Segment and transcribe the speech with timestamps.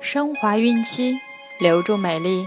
[0.00, 1.18] 升华孕期，
[1.58, 2.46] 留住美丽。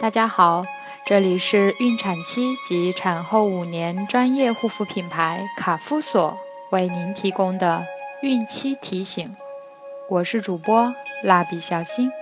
[0.00, 0.64] 大家好，
[1.04, 6.38] 这里是孕产期及产后五年专业护肤品牌卡夫索
[6.70, 7.84] 为您提供的
[8.22, 9.36] 孕期提醒。
[10.08, 12.12] 我是主播蜡笔小新，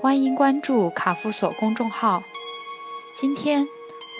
[0.00, 2.22] 欢迎关注卡夫索公众号。
[3.16, 3.66] 今天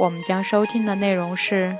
[0.00, 1.76] 我们将收听的内容是：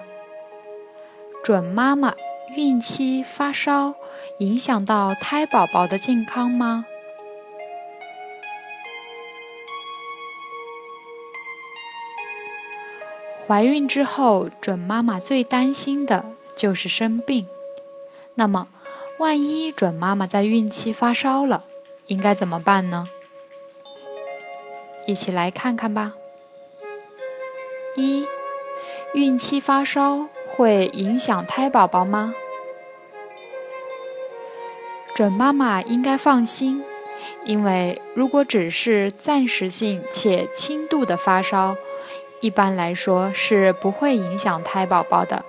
[1.45, 2.15] 准妈妈
[2.55, 3.95] 孕期发烧
[4.39, 6.87] 影响到胎宝宝的健康吗？
[13.47, 16.25] 怀孕之后，准妈妈最担心的
[16.57, 17.47] 就是生病。
[18.35, 18.67] 那么，
[19.19, 21.63] 万一准妈妈在孕期发烧了，
[22.07, 23.09] 应该怎么办呢？
[25.07, 26.15] 一起来看看吧。
[27.95, 28.27] 一、
[29.15, 32.35] 孕期发烧会影响胎宝宝吗？
[35.15, 36.85] 准妈妈应该放心，
[37.45, 41.77] 因为如果只是暂时性且轻度的发烧，
[42.41, 45.45] 一般来说是不会影响胎宝宝的。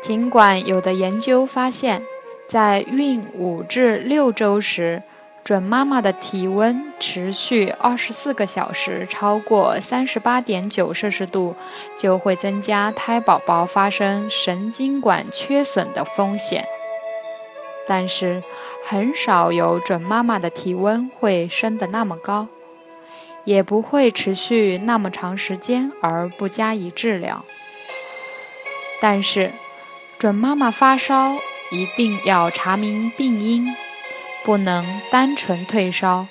[0.00, 2.02] 尽管有的研究发现，
[2.48, 5.02] 在孕五至六周时，
[5.44, 11.54] 准妈妈的体温持续二十四个小时超过三十八点九摄氏度，
[11.96, 16.64] 就会增加胎宝宝发生神经管缺损的风险。
[17.86, 18.42] 但是，
[18.84, 22.46] 很少有准妈妈的体温会升得那么高。
[23.48, 27.42] 也不会持续那么长时间而不加以治疗。
[29.00, 29.52] 但是，
[30.18, 31.34] 准妈妈发烧
[31.70, 33.74] 一定要查明病因，
[34.44, 36.26] 不能单纯退烧，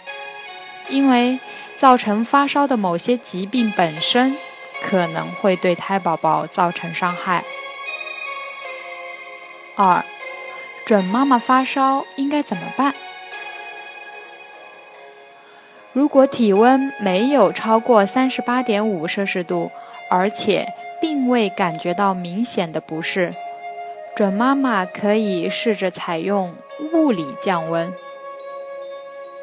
[0.89, 1.39] 因为
[1.75, 4.37] 造成发烧的某些疾病本身
[4.83, 7.43] 可能会对胎宝宝造成伤害。
[9.75, 10.05] 二，
[10.85, 12.93] 准妈妈发烧应该怎么办？
[15.97, 19.71] 如果体温没有超过三十八点五摄氏度，
[20.11, 20.71] 而且
[21.01, 23.33] 并未感觉到明显的不适，
[24.15, 26.53] 准妈妈可以试着采用
[26.93, 27.91] 物理降温。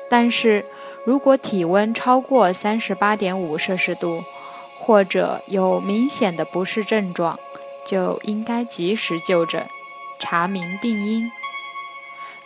[0.08, 0.64] 但是
[1.04, 4.22] 如果体温超过三十八点五摄氏度，
[4.78, 7.36] 或者有明显的不适症状，
[7.84, 9.66] 就应该及时就诊，
[10.20, 11.28] 查明病因，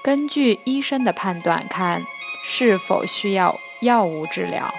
[0.00, 2.00] 根据医生的判断看
[2.50, 3.60] 是否需要。
[3.80, 4.74] 药物治疗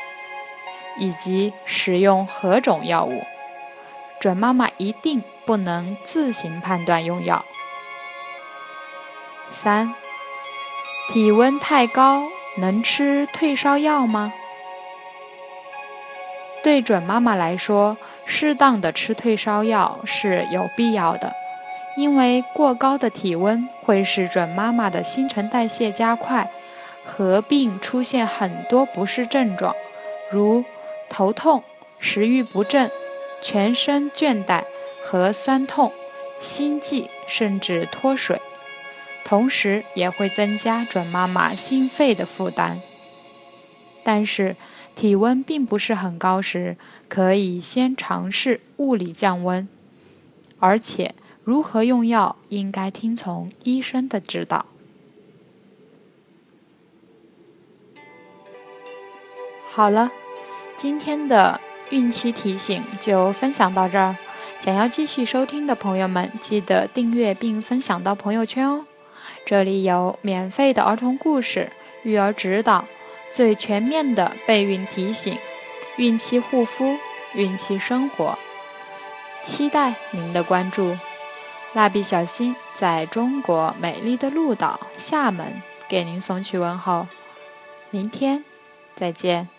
[0.98, 3.24] 以及使用何种药物，
[4.20, 7.46] 准妈妈一定不能自行判断用药。
[9.52, 9.96] 三，
[11.08, 12.26] 体温太高
[12.58, 14.34] 能吃退烧药吗？
[16.62, 21.34] 对准妈妈来说，适当的吃退烧药是有必要的，
[21.96, 26.52] 因为过高的体温会使准妈妈的新陈代谢加快。
[27.10, 29.76] 合并出现很多不适症状，
[30.32, 30.64] 如
[31.10, 31.64] 头痛、
[32.00, 32.92] 食欲不振、
[33.42, 34.64] 全身倦怠
[35.04, 35.92] 和酸痛、
[36.40, 38.40] 心悸，甚至脱水。
[39.26, 42.80] 同时也会增加准妈妈心肺的负担。
[44.04, 44.56] 但是
[44.96, 46.78] 体温并不是很高时，
[47.08, 49.68] 可以先尝试物理降温。
[50.60, 54.66] 而且如何用药，应该听从医生的指导。
[59.72, 60.12] 好了，
[60.76, 64.16] 今天的孕期提醒就分享到这儿。
[64.60, 68.86] 想要继续收听的朋友们，记得订阅并分享到朋友圈哦。
[69.46, 71.72] 这里有免费的儿童故事、
[72.04, 72.86] 育儿指导、
[73.32, 75.38] 最全面的备孕提醒、
[75.96, 76.98] 孕期护肤、
[77.34, 78.38] 孕期生活，
[79.44, 80.98] 期待您的关注。
[81.74, 87.08] 蜡笔小新在中国美丽的鹭岛厦门给您送去问候，
[87.92, 88.44] 明天
[88.96, 89.59] 再见。